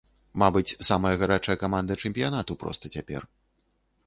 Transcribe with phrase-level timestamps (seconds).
[0.43, 3.21] Мабыць, самая гарачая каманда чэмпіянату проста цяпер.